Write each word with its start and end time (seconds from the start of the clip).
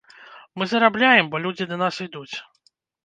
Мы 0.61 0.67
зарабляем, 0.71 1.29
бо 1.33 1.41
людзі 1.45 1.67
да 1.73 1.79
нас 1.85 2.01
ідуць. 2.07 2.35